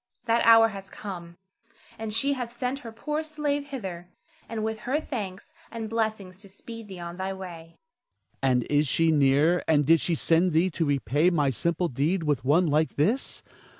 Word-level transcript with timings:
That 0.25 0.43
hour 0.47 0.69
hath 0.69 0.89
come, 0.91 1.37
and 1.99 2.11
she 2.11 2.33
hath 2.33 2.51
sent 2.51 2.79
her 2.79 2.91
poor 2.91 3.21
slave 3.21 3.67
hither, 3.67 4.07
and 4.49 4.63
with 4.63 4.79
her 4.79 4.99
thanks 4.99 5.53
and 5.69 5.91
blessing 5.91 6.31
to 6.31 6.49
speed 6.49 6.87
thee 6.87 6.97
on 6.99 7.17
thy 7.17 7.33
way. 7.33 7.77
Ernest. 8.41 8.41
And 8.41 8.63
is 8.63 8.87
she 8.87 9.11
near, 9.11 9.61
and 9.67 9.85
did 9.85 10.01
she 10.01 10.15
send 10.15 10.53
thee 10.53 10.71
to 10.71 10.85
repay 10.85 11.29
my 11.29 11.51
simple 11.51 11.87
deed 11.87 12.23
with 12.23 12.43
one 12.43 12.65
like 12.65 12.95
this? 12.95 13.43